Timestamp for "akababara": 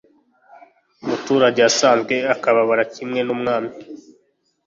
2.33-2.83